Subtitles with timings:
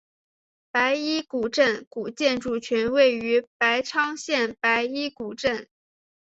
[0.71, 5.67] 白衣古镇古建筑群位于平昌县白衣古镇。